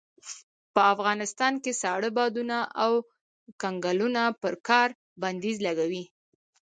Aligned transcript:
په 0.73 0.81
افغانستان 0.93 1.53
کې 1.63 1.71
ساړه 1.81 2.09
بادونه 2.17 2.57
او 2.83 2.91
کنګلونه 3.61 4.21
پر 4.41 4.53
کار 4.67 4.89
بنديز 5.21 5.57
لګوي. 5.67 6.03